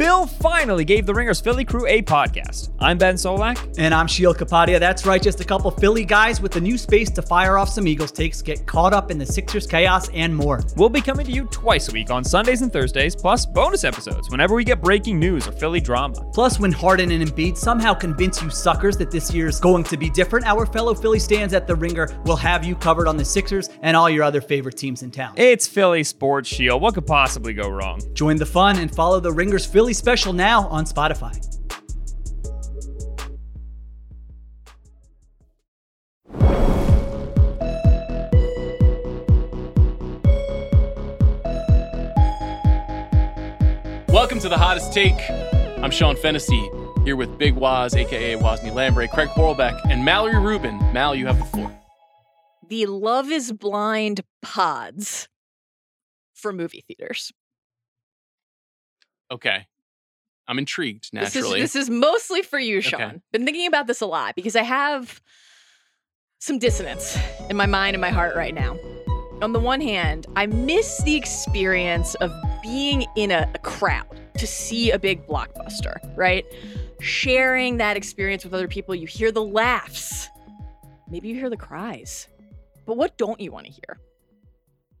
Bill 0.00 0.26
finally 0.26 0.86
gave 0.86 1.04
the 1.04 1.12
Ringers 1.12 1.42
Philly 1.42 1.62
crew 1.62 1.86
a 1.86 2.00
podcast. 2.00 2.70
I'm 2.78 2.96
Ben 2.96 3.16
Solak. 3.16 3.74
And 3.76 3.92
I'm 3.92 4.06
Sheil 4.06 4.32
Kapadia. 4.32 4.80
That's 4.80 5.04
right, 5.04 5.22
just 5.22 5.42
a 5.42 5.44
couple 5.44 5.70
Philly 5.70 6.06
guys 6.06 6.40
with 6.40 6.52
the 6.52 6.60
new 6.62 6.78
space 6.78 7.10
to 7.10 7.20
fire 7.20 7.58
off 7.58 7.68
some 7.68 7.86
Eagles 7.86 8.10
takes, 8.10 8.40
get 8.40 8.66
caught 8.66 8.94
up 8.94 9.10
in 9.10 9.18
the 9.18 9.26
Sixers 9.26 9.66
chaos, 9.66 10.08
and 10.14 10.34
more. 10.34 10.62
We'll 10.74 10.88
be 10.88 11.02
coming 11.02 11.26
to 11.26 11.32
you 11.32 11.44
twice 11.48 11.90
a 11.90 11.92
week 11.92 12.10
on 12.10 12.24
Sundays 12.24 12.62
and 12.62 12.72
Thursdays, 12.72 13.14
plus 13.14 13.44
bonus 13.44 13.84
episodes 13.84 14.30
whenever 14.30 14.54
we 14.54 14.64
get 14.64 14.80
breaking 14.80 15.18
news 15.18 15.46
or 15.46 15.52
Philly 15.52 15.82
drama. 15.82 16.14
Plus, 16.32 16.58
when 16.58 16.72
Harden 16.72 17.10
and 17.10 17.22
Embiid 17.22 17.58
somehow 17.58 17.92
convince 17.92 18.40
you 18.40 18.48
suckers 18.48 18.96
that 18.96 19.10
this 19.10 19.34
year's 19.34 19.60
going 19.60 19.84
to 19.84 19.98
be 19.98 20.08
different, 20.08 20.46
our 20.46 20.64
fellow 20.64 20.94
Philly 20.94 21.18
stands 21.18 21.52
at 21.52 21.66
the 21.66 21.76
Ringer 21.76 22.08
will 22.24 22.36
have 22.36 22.64
you 22.64 22.74
covered 22.74 23.06
on 23.06 23.18
the 23.18 23.24
Sixers 23.26 23.68
and 23.82 23.94
all 23.94 24.08
your 24.08 24.24
other 24.24 24.40
favorite 24.40 24.78
teams 24.78 25.02
in 25.02 25.10
town. 25.10 25.34
It's 25.36 25.68
Philly 25.68 26.04
Sports 26.04 26.48
Shield. 26.48 26.80
What 26.80 26.94
could 26.94 27.06
possibly 27.06 27.52
go 27.52 27.68
wrong? 27.68 28.00
Join 28.14 28.36
the 28.36 28.46
fun 28.46 28.78
and 28.78 28.90
follow 28.94 29.20
the 29.20 29.30
Ringers 29.30 29.66
Philly 29.66 29.89
special 29.92 30.32
now 30.32 30.66
on 30.68 30.84
Spotify. 30.84 31.36
Welcome 44.08 44.40
to 44.40 44.48
the 44.48 44.58
hottest 44.58 44.92
take. 44.92 45.14
I'm 45.82 45.90
Sean 45.90 46.16
Fennessey 46.16 46.68
here 47.04 47.16
with 47.16 47.38
Big 47.38 47.54
Waz, 47.54 47.94
aka 47.94 48.36
Wosny 48.36 48.74
Lambre, 48.74 49.08
Craig 49.08 49.28
Horlbeck, 49.28 49.80
and 49.88 50.04
Mallory 50.04 50.38
Rubin. 50.38 50.78
Mal, 50.92 51.14
you 51.14 51.26
have 51.26 51.38
the 51.38 51.44
floor. 51.44 51.72
The 52.68 52.86
Love 52.86 53.30
is 53.30 53.52
Blind 53.52 54.20
pods 54.42 55.28
for 56.34 56.52
movie 56.52 56.84
theaters. 56.86 57.32
Okay. 59.30 59.66
I'm 60.50 60.58
intrigued, 60.58 61.10
This 61.12 61.28
is, 61.28 61.34
naturally. 61.36 61.60
this 61.60 61.76
is 61.76 61.88
mostly 61.88 62.42
for 62.42 62.58
you, 62.58 62.80
Sean. 62.80 63.00
Okay. 63.00 63.20
Been 63.30 63.44
thinking 63.44 63.68
about 63.68 63.86
this 63.86 64.00
a 64.00 64.06
lot 64.06 64.34
because 64.34 64.56
I 64.56 64.64
have 64.64 65.22
some 66.40 66.58
dissonance 66.58 67.16
in 67.48 67.56
my 67.56 67.66
mind 67.66 67.94
and 67.94 68.00
my 68.00 68.10
heart 68.10 68.34
right 68.34 68.52
now. 68.52 68.76
On 69.42 69.52
the 69.52 69.60
one 69.60 69.80
hand, 69.80 70.26
I 70.34 70.46
miss 70.46 71.00
the 71.04 71.14
experience 71.14 72.16
of 72.16 72.32
being 72.64 73.06
in 73.16 73.30
a, 73.30 73.48
a 73.54 73.58
crowd 73.60 74.20
to 74.38 74.46
see 74.46 74.90
a 74.90 74.98
big 74.98 75.24
blockbuster, 75.28 75.98
right? 76.16 76.44
Sharing 77.00 77.76
that 77.76 77.96
experience 77.96 78.42
with 78.42 78.52
other 78.52 78.66
people. 78.66 78.92
You 78.94 79.06
hear 79.06 79.30
the 79.30 79.44
laughs, 79.44 80.28
maybe 81.08 81.28
you 81.28 81.36
hear 81.36 81.48
the 81.48 81.56
cries. 81.56 82.26
But 82.86 82.96
what 82.96 83.16
don't 83.16 83.38
you 83.40 83.52
want 83.52 83.66
to 83.66 83.72
hear? 83.72 84.00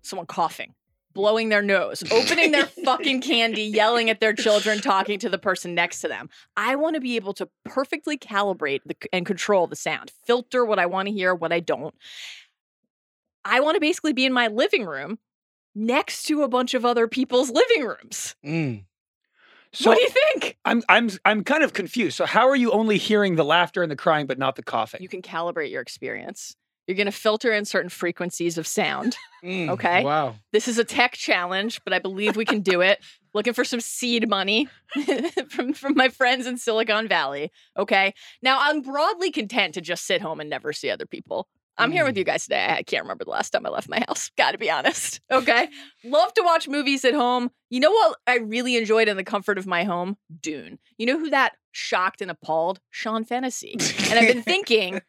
Someone 0.02 0.26
coughing, 0.26 0.74
blowing 1.12 1.48
their 1.48 1.62
nose, 1.62 2.02
opening 2.10 2.52
their 2.52 2.66
fucking 2.84 3.20
candy, 3.20 3.62
yelling 3.62 4.10
at 4.10 4.20
their 4.20 4.32
children, 4.32 4.80
talking 4.80 5.18
to 5.18 5.28
the 5.28 5.38
person 5.38 5.74
next 5.74 6.00
to 6.00 6.08
them. 6.08 6.28
I 6.56 6.76
want 6.76 6.94
to 6.94 7.00
be 7.00 7.16
able 7.16 7.34
to 7.34 7.48
perfectly 7.64 8.16
calibrate 8.16 8.80
the, 8.86 8.96
and 9.12 9.26
control 9.26 9.66
the 9.66 9.76
sound, 9.76 10.12
filter 10.24 10.64
what 10.64 10.78
I 10.78 10.86
want 10.86 11.08
to 11.08 11.14
hear, 11.14 11.34
what 11.34 11.52
I 11.52 11.60
don't. 11.60 11.94
I 13.44 13.60
want 13.60 13.76
to 13.76 13.80
basically 13.80 14.12
be 14.12 14.24
in 14.24 14.32
my 14.32 14.48
living 14.48 14.84
room 14.84 15.18
next 15.74 16.24
to 16.24 16.42
a 16.42 16.48
bunch 16.48 16.74
of 16.74 16.84
other 16.84 17.08
people's 17.08 17.50
living 17.50 17.84
rooms. 17.84 18.34
Mm. 18.44 18.84
So 19.72 19.90
what 19.90 19.96
do 19.96 20.02
you 20.02 20.08
think? 20.08 20.58
I'm 20.64 20.82
I'm 20.88 21.10
I'm 21.24 21.44
kind 21.44 21.62
of 21.62 21.72
confused. 21.72 22.16
So 22.16 22.26
how 22.26 22.48
are 22.48 22.56
you 22.56 22.72
only 22.72 22.98
hearing 22.98 23.36
the 23.36 23.44
laughter 23.44 23.82
and 23.82 23.90
the 23.90 23.96
crying 23.96 24.26
but 24.26 24.38
not 24.38 24.56
the 24.56 24.62
coughing? 24.62 25.00
You 25.00 25.08
can 25.08 25.22
calibrate 25.22 25.70
your 25.70 25.80
experience. 25.80 26.56
You're 26.90 26.96
going 26.96 27.06
to 27.06 27.12
filter 27.12 27.52
in 27.52 27.64
certain 27.64 27.88
frequencies 27.88 28.58
of 28.58 28.66
sound. 28.66 29.16
Mm, 29.44 29.70
Okay. 29.70 30.02
Wow. 30.02 30.34
This 30.52 30.66
is 30.66 30.76
a 30.76 30.82
tech 30.84 31.12
challenge, 31.12 31.80
but 31.84 31.92
I 31.92 32.00
believe 32.00 32.34
we 32.34 32.44
can 32.44 32.62
do 32.62 32.80
it. 32.80 32.98
Looking 33.32 33.52
for 33.52 33.64
some 33.64 33.78
seed 33.80 34.28
money 34.28 34.66
from, 35.50 35.72
from 35.72 35.94
my 35.94 36.08
friends 36.08 36.48
in 36.48 36.58
Silicon 36.58 37.06
Valley. 37.06 37.52
Okay. 37.78 38.12
Now, 38.42 38.58
I'm 38.60 38.80
broadly 38.82 39.30
content 39.30 39.74
to 39.74 39.80
just 39.80 40.04
sit 40.04 40.20
home 40.20 40.40
and 40.40 40.50
never 40.50 40.72
see 40.72 40.90
other 40.90 41.06
people. 41.06 41.46
I'm 41.78 41.92
here 41.92 42.04
with 42.04 42.18
you 42.18 42.24
guys 42.24 42.42
today. 42.42 42.66
I 42.68 42.82
can't 42.82 43.04
remember 43.04 43.24
the 43.24 43.30
last 43.30 43.50
time 43.50 43.64
I 43.64 43.70
left 43.70 43.88
my 43.88 44.02
house. 44.08 44.30
Got 44.36 44.50
to 44.50 44.58
be 44.58 44.68
honest. 44.68 45.20
Okay. 45.30 45.68
Love 46.04 46.34
to 46.34 46.42
watch 46.44 46.66
movies 46.68 47.04
at 47.04 47.14
home. 47.14 47.50
You 47.70 47.78
know 47.80 47.92
what 47.92 48.16
I 48.26 48.38
really 48.38 48.76
enjoyed 48.76 49.06
in 49.06 49.16
the 49.16 49.22
comfort 49.24 49.58
of 49.58 49.66
my 49.66 49.84
home? 49.84 50.16
Dune. 50.42 50.80
You 50.98 51.06
know 51.06 51.18
who 51.18 51.30
that 51.30 51.52
shocked 51.72 52.20
and 52.20 52.30
appalled? 52.32 52.80
Sean 52.90 53.24
Fennessey. 53.24 53.76
And 54.10 54.18
I've 54.18 54.26
been 54.28 54.42
thinking, 54.42 55.00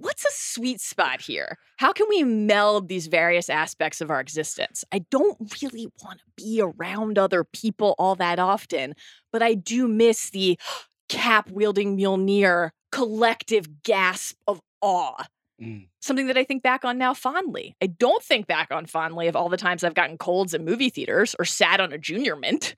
what's 0.00 0.24
a 0.24 0.30
sweet 0.32 0.80
spot 0.80 1.20
here? 1.20 1.58
How 1.76 1.92
can 1.92 2.06
we 2.08 2.22
meld 2.22 2.88
these 2.88 3.06
various 3.06 3.48
aspects 3.48 4.00
of 4.00 4.10
our 4.10 4.20
existence? 4.20 4.84
I 4.92 5.00
don't 5.10 5.38
really 5.62 5.88
want 6.02 6.18
to 6.20 6.24
be 6.36 6.60
around 6.60 7.18
other 7.18 7.44
people 7.44 7.94
all 7.98 8.14
that 8.16 8.38
often, 8.38 8.94
but 9.32 9.42
I 9.42 9.54
do 9.54 9.86
miss 9.88 10.30
the 10.30 10.58
cap 11.08 11.50
wielding 11.50 11.96
Mjolnir 11.96 12.70
collective 12.92 13.82
gasp 13.82 14.36
of 14.46 14.60
awe. 14.80 15.24
Mm. 15.60 15.88
Something 16.00 16.28
that 16.28 16.38
I 16.38 16.44
think 16.44 16.62
back 16.62 16.84
on 16.84 16.98
now 16.98 17.14
fondly. 17.14 17.76
I 17.82 17.86
don't 17.86 18.22
think 18.22 18.46
back 18.46 18.68
on 18.70 18.86
fondly 18.86 19.28
of 19.28 19.36
all 19.36 19.48
the 19.48 19.56
times 19.56 19.84
I've 19.84 19.94
gotten 19.94 20.16
colds 20.16 20.54
in 20.54 20.64
movie 20.64 20.88
theaters 20.88 21.36
or 21.38 21.44
sat 21.44 21.80
on 21.80 21.92
a 21.92 21.98
junior 21.98 22.36
mint. 22.36 22.76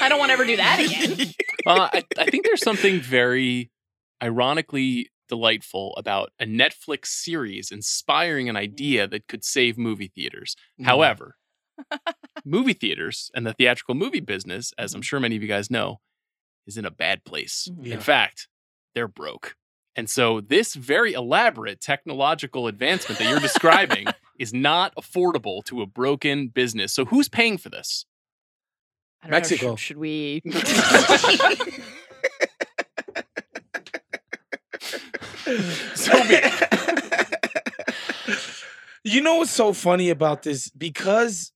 I 0.00 0.08
don't 0.08 0.18
want 0.18 0.30
to 0.30 0.34
ever 0.34 0.44
do 0.44 0.56
that 0.56 0.80
again. 0.80 1.32
Uh, 1.66 1.88
I, 1.92 2.04
I 2.16 2.26
think 2.26 2.46
there's 2.46 2.62
something 2.62 3.00
very 3.00 3.72
ironically 4.22 5.10
delightful 5.28 5.94
about 5.96 6.30
a 6.40 6.44
Netflix 6.46 7.06
series 7.06 7.70
inspiring 7.70 8.48
an 8.48 8.56
idea 8.56 9.06
that 9.08 9.26
could 9.28 9.44
save 9.44 9.76
movie 9.78 10.10
theaters. 10.14 10.56
Mm. 10.80 10.86
However, 10.86 11.36
movie 12.44 12.72
theaters 12.72 13.30
and 13.34 13.46
the 13.46 13.52
theatrical 13.52 13.94
movie 13.94 14.20
business, 14.20 14.72
as 14.78 14.94
I'm 14.94 15.02
sure 15.02 15.20
many 15.20 15.36
of 15.36 15.42
you 15.42 15.48
guys 15.48 15.70
know, 15.70 16.00
is 16.66 16.76
in 16.76 16.84
a 16.84 16.90
bad 16.90 17.24
place. 17.24 17.68
Mhm. 17.70 17.86
Yeah. 17.86 17.94
In 17.94 18.00
fact, 18.00 18.48
they're 18.94 19.08
broke. 19.08 19.56
And 19.94 20.10
so, 20.10 20.40
this 20.42 20.74
very 20.74 21.12
elaborate 21.14 21.80
technological 21.80 22.66
advancement 22.66 23.18
that 23.18 23.28
you're 23.30 23.40
describing 23.40 24.06
is 24.38 24.52
not 24.52 24.94
affordable 24.94 25.64
to 25.64 25.80
a 25.80 25.86
broken 25.86 26.48
business. 26.48 26.92
So, 26.92 27.06
who's 27.06 27.28
paying 27.30 27.56
for 27.56 27.70
this? 27.70 28.04
I 29.22 29.26
don't 29.28 29.30
know, 29.32 29.36
Mexico. 29.38 29.76
sh- 29.76 29.80
should 29.82 29.96
we? 29.96 30.42
So 34.82 34.98
be 34.98 35.35
you 39.04 39.20
know 39.20 39.36
what's 39.36 39.50
so 39.50 39.72
funny 39.72 40.10
about 40.10 40.42
this? 40.42 40.68
Because 40.70 41.52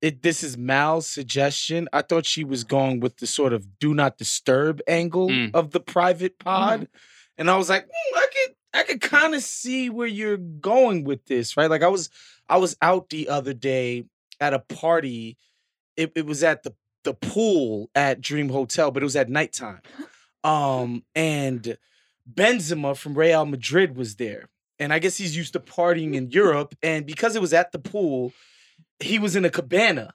it 0.00 0.22
this 0.22 0.42
is 0.42 0.56
Mal's 0.56 1.06
suggestion. 1.06 1.88
I 1.92 2.02
thought 2.02 2.26
she 2.26 2.44
was 2.44 2.64
going 2.64 3.00
with 3.00 3.18
the 3.18 3.26
sort 3.26 3.52
of 3.52 3.78
do 3.78 3.94
not 3.94 4.18
disturb 4.18 4.80
angle 4.86 5.28
Mm. 5.28 5.50
of 5.54 5.70
the 5.72 5.80
private 5.80 6.38
pod, 6.38 6.88
and 7.38 7.50
I 7.50 7.56
was 7.56 7.68
like, 7.68 7.84
"Hmm, 7.84 8.16
I 8.18 8.26
could 8.32 8.54
I 8.74 8.82
could 8.84 9.00
kind 9.00 9.34
of 9.34 9.42
see 9.42 9.90
where 9.90 10.06
you're 10.06 10.36
going 10.36 11.04
with 11.04 11.26
this, 11.26 11.56
right? 11.56 11.70
Like 11.70 11.82
I 11.82 11.88
was 11.88 12.10
I 12.48 12.58
was 12.58 12.76
out 12.82 13.10
the 13.10 13.28
other 13.28 13.54
day 13.54 14.04
at 14.40 14.54
a 14.54 14.58
party. 14.60 15.36
It, 15.96 16.12
it 16.16 16.26
was 16.26 16.42
at 16.42 16.62
the 16.62 16.74
the 17.04 17.14
pool 17.14 17.90
at 17.94 18.20
Dream 18.20 18.48
Hotel, 18.48 18.90
but 18.90 19.02
it 19.02 19.06
was 19.06 19.16
at 19.16 19.28
nighttime. 19.28 19.80
Um, 20.44 21.04
and 21.14 21.78
Benzema 22.32 22.96
from 22.96 23.14
Real 23.16 23.44
Madrid 23.46 23.96
was 23.96 24.16
there. 24.16 24.48
And 24.78 24.92
I 24.92 24.98
guess 24.98 25.16
he's 25.16 25.36
used 25.36 25.52
to 25.52 25.60
partying 25.60 26.14
in 26.14 26.30
Europe. 26.42 26.74
And 26.82 27.06
because 27.06 27.36
it 27.36 27.42
was 27.42 27.52
at 27.52 27.72
the 27.72 27.78
pool, 27.78 28.32
he 29.00 29.18
was 29.18 29.36
in 29.36 29.44
a 29.44 29.50
cabana 29.50 30.14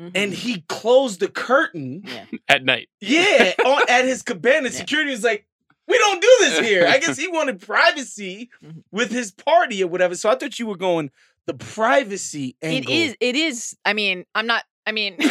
Mhm. 0.00 0.12
and 0.14 0.32
he 0.32 0.60
closed 0.68 1.18
the 1.18 1.26
curtain. 1.28 2.04
at 2.48 2.64
night. 2.64 2.88
Yeah, 3.00 3.52
on, 3.66 3.82
at 3.88 4.04
his 4.04 4.22
cabana. 4.30 4.70
Security 4.70 5.10
was 5.10 5.24
like, 5.24 5.44
we 5.88 5.98
don't 5.98 6.20
do 6.22 6.36
this 6.40 6.60
here. 6.60 6.86
I 6.86 6.98
guess 6.98 7.18
he 7.24 7.26
wanted 7.26 7.60
privacy 7.60 8.48
Mhm. 8.64 8.84
with 8.92 9.10
his 9.10 9.32
party 9.32 9.82
or 9.82 9.88
whatever. 9.88 10.14
So 10.14 10.30
I 10.30 10.36
thought 10.36 10.58
you 10.60 10.66
were 10.66 10.76
going 10.76 11.10
the 11.46 11.54
privacy 11.54 12.56
it 12.60 12.66
angle. 12.66 12.92
is. 12.92 13.16
It 13.20 13.34
is. 13.34 13.76
I 13.84 13.92
mean, 13.94 14.24
I'm 14.36 14.46
not. 14.46 14.62
I 14.86 14.92
mean. 14.92 15.16
I 15.20 15.24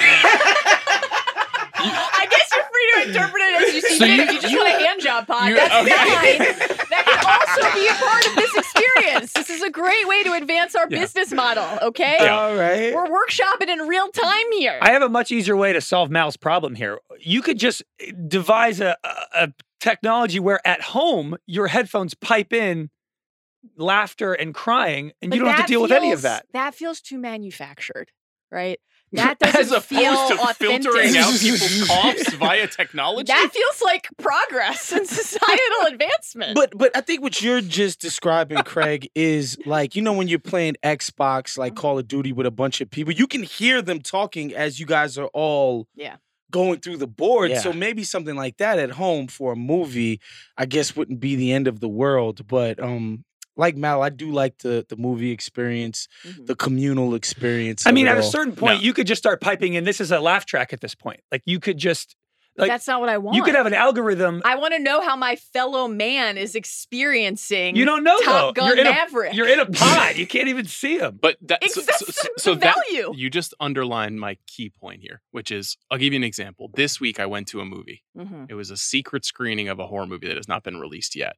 guess 2.29 2.49
you're 2.55 2.65
free 2.65 2.91
to 2.95 3.01
interpret 3.09 3.41
it 3.43 3.46
as 3.46 3.46
you 3.73 3.81
see 3.81 3.97
So 3.97 4.05
you- 4.05 4.21
if 4.23 4.31
you 4.31 4.39
just 4.41 4.53
you- 4.53 4.59
want 4.59 4.69
a 4.81 4.85
hand 4.85 5.01
job 5.01 5.27
pod, 5.27 5.49
you- 5.49 5.55
that's 5.55 5.73
okay. 5.75 6.37
fine. 6.37 6.67
That 6.89 7.03
can 7.05 7.61
also 7.67 7.79
be 7.79 7.87
a 7.87 7.93
part 7.93 8.25
of 8.27 8.35
this 8.35 8.55
experience. 8.55 9.33
This 9.33 9.49
is 9.49 9.61
a 9.63 9.69
great 9.69 10.07
way 10.07 10.23
to 10.23 10.33
advance 10.33 10.75
our 10.75 10.87
Yeah. 10.89 10.99
business 10.99 11.31
model. 11.31 11.65
Okay, 11.81 12.17
All 12.27 12.55
right. 12.55 12.93
we're 12.93 13.07
workshopping 13.07 13.67
in 13.69 13.79
real 13.87 14.09
time 14.09 14.51
here. 14.53 14.77
I 14.81 14.91
have 14.91 15.01
a 15.01 15.09
much 15.09 15.31
easier 15.31 15.55
way 15.55 15.73
to 15.73 15.81
solve 15.81 16.09
Mal's 16.09 16.37
problem 16.37 16.75
here. 16.75 16.99
You 17.19 17.41
could 17.41 17.57
just 17.59 17.83
devise 18.27 18.79
a, 18.81 18.95
a, 19.03 19.09
a 19.33 19.53
technology 19.79 20.39
where 20.39 20.65
at 20.65 20.81
home 20.81 21.37
your 21.45 21.67
headphones 21.67 22.13
pipe 22.13 22.51
in 22.53 22.89
laughter 23.75 24.33
and 24.33 24.53
crying, 24.53 25.11
and 25.21 25.33
you 25.33 25.39
don't 25.41 25.49
have 25.49 25.65
to 25.65 25.71
deal 25.71 25.81
with 25.81 25.91
any 25.91 26.11
of 26.11 26.21
that. 26.21 26.45
That 26.53 26.73
feels 26.73 27.01
too 27.01 27.17
manufactured, 27.17 28.11
right? 28.51 28.79
That 29.13 29.37
As 29.41 29.53
doesn't 29.53 29.73
opposed 29.77 29.85
feel 29.85 30.01
to 30.27 30.33
authentic. 30.49 30.83
filtering 30.83 31.15
out 31.15 31.31
people's 31.39 31.87
coughs 31.87 32.33
via 32.33 32.67
technology. 32.67 33.27
That 33.27 33.51
feels 33.53 33.81
like 33.81 34.09
progress 34.17 34.91
and 34.97 35.07
societal 35.07 35.87
advancement. 35.93 36.55
But 36.55 36.77
but 36.77 36.91
I 36.93 36.99
think 36.99 37.21
what 37.21 37.41
you're 37.41 37.61
just 37.61 38.01
describing, 38.01 38.57
Craig, 38.63 39.09
is 39.15 39.57
like 39.65 39.95
you 39.95 40.01
know 40.01 40.11
when 40.11 40.27
you're 40.27 40.39
playing 40.39 40.75
Xbox, 40.83 41.57
like 41.57 41.73
Call 41.73 41.97
of 41.97 42.09
Duty, 42.09 42.33
with 42.33 42.45
a 42.45 42.51
bunch 42.51 42.81
of 42.81 42.89
people, 42.91 43.13
you 43.13 43.27
can 43.27 43.43
hear 43.43 43.81
them 43.81 44.01
talking 44.01 44.53
as 44.53 44.77
you 44.77 44.85
guys 44.85 45.17
are 45.17 45.29
all 45.33 45.87
Yeah. 45.95 46.17
going 46.51 46.81
through 46.81 46.97
the 46.97 47.07
board. 47.07 47.51
Yeah. 47.51 47.61
So 47.61 47.71
maybe 47.71 48.03
something 48.03 48.35
like 48.35 48.57
that 48.57 48.77
at 48.77 48.91
home 48.91 49.27
for 49.29 49.53
a 49.53 49.55
movie, 49.55 50.19
I 50.57 50.65
guess 50.65 50.97
wouldn't 50.97 51.21
be 51.21 51.37
the 51.37 51.53
end 51.53 51.69
of 51.69 51.79
the 51.79 51.87
world. 51.89 52.45
But 52.45 52.83
um, 52.83 53.23
like 53.57 53.75
Mal, 53.75 54.01
I 54.01 54.09
do 54.09 54.31
like 54.31 54.59
the 54.59 54.85
the 54.87 54.95
movie 54.97 55.31
experience, 55.31 56.07
Mhm. 56.25 56.45
the 56.47 56.55
communal 56.55 57.15
experience. 57.15 57.85
I 57.87 57.91
mean, 57.91 58.07
at 58.07 58.17
a 58.17 58.23
certain 58.23 58.55
point, 58.55 58.79
No. 58.79 58.83
you 58.83 58.93
could 58.93 59.07
just 59.07 59.19
start 59.21 59.41
piping 59.41 59.73
in. 59.73 59.83
This 59.83 59.99
is 59.99 60.11
a 60.11 60.19
laugh 60.19 60.45
track 60.45 60.73
at 60.73 60.81
this 60.81 60.95
point. 60.95 61.19
Like 61.31 61.41
you 61.45 61.59
could 61.59 61.77
just 61.77 62.15
like 62.59 62.69
That's 62.71 62.87
not 62.87 62.99
what 63.01 63.09
I 63.09 63.19
want. 63.19 63.35
you 63.35 63.43
could 63.43 63.53
have 63.53 63.67
an 63.67 63.75
algorithm. 63.75 64.41
I 64.43 64.55
want 64.55 64.73
to 64.73 64.79
know 64.79 64.99
how 65.01 65.15
my 65.15 65.35
fellow 65.35 65.87
man 65.87 66.39
is 66.39 66.55
experiencing. 66.55 67.75
you 67.75 67.85
don't 67.85 68.03
know 68.03 68.17
Top 68.21 68.55
though. 68.55 68.61
Gun 68.61 68.67
you're 68.69 68.77
in 68.79 68.83
Maverick. 68.85 69.33
a 69.33 69.35
you're 69.35 69.47
in 69.47 69.59
a 69.59 69.65
pod. 69.71 70.15
you 70.15 70.25
can't 70.25 70.47
even 70.47 70.65
see 70.65 70.97
him. 70.97 71.19
But 71.21 71.37
that, 71.41 71.59
It's 71.61 71.75
so, 71.75 71.81
that's 71.81 71.99
so, 71.99 72.05
so, 72.11 72.27
the 72.35 72.39
so 72.41 72.55
that 72.55 72.75
value. 72.89 73.13
you 73.15 73.29
just 73.29 73.53
underlined 73.59 74.19
my 74.19 74.37
key 74.47 74.71
point 74.71 75.01
here, 75.01 75.21
which 75.31 75.51
is 75.51 75.77
I'll 75.91 75.99
give 75.99 76.13
you 76.13 76.17
an 76.17 76.23
example. 76.23 76.71
This 76.73 76.99
week 76.99 77.19
I 77.19 77.27
went 77.27 77.47
to 77.49 77.61
a 77.61 77.65
movie. 77.65 78.03
Mhm. 78.17 78.49
It 78.49 78.55
was 78.55 78.71
a 78.71 78.77
secret 78.77 79.23
screening 79.23 79.67
of 79.69 79.77
a 79.79 79.85
horror 79.85 80.07
movie 80.07 80.27
that 80.27 80.37
has 80.37 80.47
not 80.47 80.63
been 80.63 80.77
released 80.79 81.15
yet. 81.15 81.35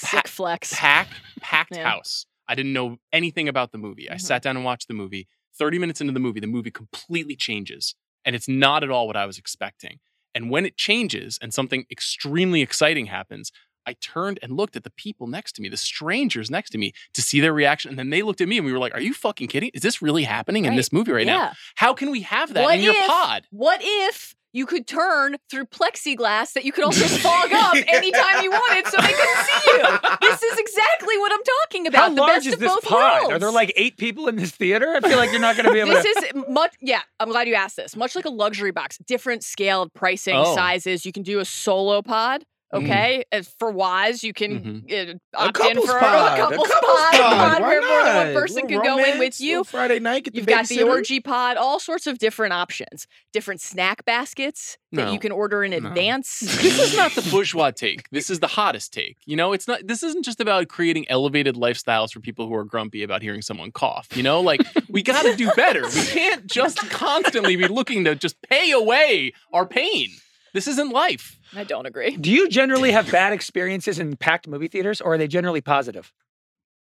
Sick 0.00 0.28
flex. 0.28 0.74
Packed, 0.74 1.14
packed 1.40 1.76
Yeah. 1.76 1.88
house. 1.88 2.26
I 2.48 2.54
didn't 2.54 2.72
know 2.72 2.98
anything 3.12 3.48
about 3.48 3.72
the 3.72 3.78
movie. 3.78 4.10
I 4.10 4.14
Mhm. 4.14 4.20
sat 4.20 4.42
down 4.42 4.56
and 4.56 4.64
watched 4.64 4.88
the 4.88 4.94
movie. 4.94 5.28
30 5.58 5.78
minutes 5.78 6.00
into 6.00 6.12
the 6.12 6.20
movie, 6.20 6.40
the 6.40 6.46
movie 6.46 6.70
completely 6.70 7.36
changes. 7.36 7.94
And 8.24 8.34
it's 8.36 8.48
not 8.48 8.82
at 8.82 8.90
all 8.90 9.06
what 9.06 9.16
I 9.16 9.26
was 9.26 9.38
expecting. 9.38 10.00
And 10.34 10.50
when 10.50 10.64
it 10.66 10.76
changes 10.76 11.38
and 11.42 11.52
something 11.52 11.86
extremely 11.90 12.60
exciting 12.62 13.06
happens, 13.06 13.50
I 13.86 13.94
turned 13.94 14.38
and 14.42 14.56
looked 14.56 14.76
at 14.76 14.84
the 14.84 14.90
people 14.90 15.26
next 15.26 15.52
to 15.52 15.62
me, 15.62 15.68
the 15.68 15.76
strangers 15.76 16.50
next 16.50 16.70
to 16.70 16.78
me, 16.78 16.92
to 17.14 17.22
see 17.22 17.40
their 17.40 17.52
reaction. 17.52 17.88
And 17.90 17.98
then 17.98 18.10
they 18.10 18.22
looked 18.22 18.40
at 18.40 18.46
me 18.48 18.58
and 18.58 18.66
we 18.66 18.72
were 18.72 18.78
like, 18.78 18.94
Are 18.94 19.00
you 19.00 19.14
fucking 19.14 19.48
kidding? 19.48 19.70
Is 19.74 19.82
this 19.82 20.02
really 20.02 20.24
happening 20.24 20.64
in 20.66 20.76
this 20.76 20.92
movie 20.92 21.12
right 21.12 21.26
now? 21.26 21.52
How 21.76 21.94
can 21.94 22.10
we 22.10 22.20
have 22.22 22.52
that 22.54 22.62
What 22.64 22.76
in 22.78 22.84
your 22.84 22.94
pod? 23.06 23.46
What 23.50 23.80
if 23.82 24.34
you 24.52 24.66
could 24.66 24.86
turn 24.86 25.36
through 25.50 25.66
plexiglass 25.66 26.52
that 26.54 26.64
you 26.64 26.72
could 26.72 26.84
also 26.88 27.06
fog 27.06 27.52
up 27.52 27.74
anytime 27.74 28.42
you 28.42 28.50
wanted 28.50 28.86
so 28.86 28.96
they 29.00 29.12
couldn't 29.12 29.44
see 29.44 29.70
you? 29.70 29.98
This 30.20 30.42
is 30.42 30.58
exactly 30.58 31.16
what 31.18 31.32
I'm 31.32 31.42
talking 31.62 31.86
about. 31.86 31.98
How 32.00 32.08
the 32.10 32.20
large 32.20 32.34
best 32.36 32.46
is 32.46 32.52
of 32.54 32.60
this 32.60 32.72
both 32.74 32.84
pod? 32.84 33.20
worlds. 33.22 33.34
Are 33.34 33.38
there 33.38 33.50
like 33.52 33.72
eight 33.76 33.96
people 33.96 34.28
in 34.28 34.36
this 34.36 34.50
theater? 34.50 34.94
I 34.96 35.00
feel 35.08 35.18
like 35.18 35.30
you're 35.30 35.40
not 35.40 35.56
going 35.56 35.66
to 35.68 35.72
be 35.72 35.80
able 35.80 35.90
this 35.90 36.04
to. 36.04 36.14
This 36.20 36.24
is 36.34 36.44
much 36.48 36.74
yeah 36.80 37.00
i'm 37.20 37.28
glad 37.28 37.46
you 37.48 37.54
asked 37.54 37.76
this 37.76 37.94
much 37.96 38.14
like 38.16 38.24
a 38.24 38.30
luxury 38.30 38.70
box 38.70 38.98
different 39.06 39.42
scaled 39.44 39.92
pricing 39.94 40.34
Oh. 40.36 40.54
sizes 40.54 41.04
you 41.04 41.12
can 41.12 41.22
do 41.22 41.38
a 41.40 41.44
solo 41.44 42.02
pod. 42.02 42.44
Okay 42.72 43.24
As 43.32 43.48
for 43.58 43.70
wise 43.70 44.22
you 44.22 44.32
can 44.32 44.50
Mm-hmm. 44.90 45.12
uh, 45.36 45.42
opt 45.46 45.58
in 45.60 45.80
for 45.86 45.98
pod, 45.98 46.38
a 46.38 46.42
couples, 46.42 46.68
couples 46.68 46.98
pod, 47.00 47.12
pod 47.20 47.60
Why 47.62 47.68
where 47.68 47.80
more 47.82 48.04
than 48.04 48.34
one 48.34 48.42
person 48.42 48.68
can 48.68 48.82
go 48.82 48.98
in 48.98 49.18
with 49.18 49.40
you 49.40 49.64
Friday 49.64 49.98
night. 49.98 50.28
You've 50.32 50.46
got 50.46 50.66
the 50.68 50.82
orgy 50.82 51.20
pod, 51.20 51.56
all 51.56 51.78
sorts 51.80 52.06
of 52.06 52.18
different 52.18 52.52
options, 52.52 53.06
different 53.32 53.60
snack 53.60 54.04
baskets 54.04 54.76
that 54.92 55.06
No. 55.06 55.12
you 55.12 55.18
can 55.18 55.32
order 55.32 55.62
in 55.64 55.70
No. 55.70 55.76
advance. 55.88 56.40
this 56.40 56.78
is 56.78 56.96
not 56.96 57.12
the 57.12 57.22
bourgeois 57.30 57.70
take. 57.70 58.08
This 58.10 58.28
is 58.30 58.40
the 58.40 58.46
hottest 58.48 58.92
take. 58.92 59.16
You 59.26 59.36
know, 59.36 59.52
it's 59.52 59.66
not 59.68 59.86
this 59.86 60.02
isn't 60.02 60.24
just 60.24 60.40
about 60.40 60.68
creating 60.68 61.06
elevated 61.08 61.54
lifestyles 61.56 62.12
for 62.12 62.20
people 62.20 62.46
who 62.48 62.54
are 62.54 62.64
grumpy 62.64 63.02
about 63.02 63.22
hearing 63.22 63.42
someone 63.42 63.70
cough. 63.72 64.08
You 64.16 64.22
know, 64.22 64.40
like 64.40 64.60
we 64.88 65.02
got 65.02 65.22
to 65.22 65.36
do 65.36 65.50
better. 65.56 65.82
We 65.86 66.04
can't 66.06 66.46
just 66.46 66.78
constantly 66.90 67.56
be 67.56 67.68
looking 67.68 68.04
to 68.04 68.14
just 68.14 68.40
pay 68.42 68.70
away 68.72 69.32
our 69.52 69.66
pain. 69.66 70.08
This 70.52 70.66
isn't 70.66 70.90
life. 70.90 71.38
I 71.54 71.64
don't 71.64 71.86
agree. 71.86 72.16
Do 72.16 72.30
you 72.30 72.48
generally 72.48 72.92
have 72.92 73.10
bad 73.10 73.32
experiences 73.32 73.98
in 73.98 74.16
packed 74.16 74.48
movie 74.48 74.68
theaters, 74.68 75.00
or 75.00 75.14
are 75.14 75.18
they 75.18 75.28
generally 75.28 75.60
positive? 75.60 76.12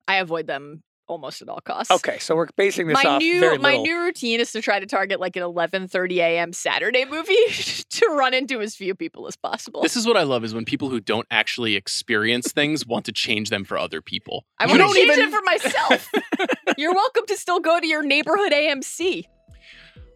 I 0.06 0.16
avoid 0.16 0.46
them 0.46 0.82
almost 1.08 1.42
at 1.42 1.48
all 1.48 1.60
costs. 1.60 1.90
Okay, 1.90 2.18
so 2.18 2.36
we're 2.36 2.46
basing 2.56 2.86
this 2.86 3.02
my 3.02 3.10
off 3.10 3.20
new 3.20 3.40
very 3.40 3.58
my 3.58 3.76
new 3.76 4.00
routine 4.00 4.40
is 4.40 4.52
to 4.52 4.60
try 4.60 4.78
to 4.78 4.86
target 4.86 5.18
like 5.18 5.36
an 5.36 5.42
11:30 5.42 6.16
a.m. 6.18 6.52
Saturday 6.52 7.04
movie 7.04 7.34
to 7.90 8.06
run 8.10 8.34
into 8.34 8.60
as 8.60 8.76
few 8.76 8.94
people 8.94 9.26
as 9.26 9.36
possible. 9.36 9.82
This 9.82 9.96
is 9.96 10.06
what 10.06 10.16
I 10.16 10.22
love 10.22 10.44
is 10.44 10.54
when 10.54 10.64
people 10.64 10.88
who 10.90 11.00
don't 11.00 11.26
actually 11.30 11.74
experience 11.74 12.52
things 12.52 12.86
want 12.86 13.06
to 13.06 13.12
change 13.12 13.50
them 13.50 13.64
for 13.64 13.78
other 13.78 14.00
people. 14.00 14.44
I 14.58 14.66
want 14.66 14.80
to 14.80 14.94
change 14.94 15.10
even- 15.10 15.28
it 15.28 15.30
for 15.30 15.42
myself. 15.42 16.08
You're 16.76 16.94
welcome 16.94 17.24
to 17.26 17.36
still 17.36 17.60
go 17.60 17.80
to 17.80 17.86
your 17.86 18.02
neighborhood 18.02 18.52
AMC. 18.52 19.24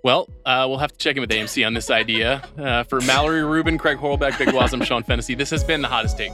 Well, 0.03 0.29
uh, 0.45 0.67
we'll 0.69 0.79
have 0.79 0.93
to 0.93 0.99
check 0.99 1.17
in 1.17 1.21
with 1.21 1.31
AMC 1.31 1.65
on 1.65 1.75
this 1.75 1.91
idea. 1.91 2.43
Uh, 2.59 2.83
for 2.85 3.01
Mallory 3.03 3.45
Rubin, 3.45 3.79
Craig 3.79 3.99
Horlbeck, 3.99 4.37
Big 4.37 4.53
Waz, 4.53 4.75
Sean 4.85 5.05
Fennessey, 5.05 5.35
this 5.37 5.51
has 5.51 5.63
been 5.63 5.81
the 5.81 5.89
hottest 5.89 6.19
take. 6.19 6.33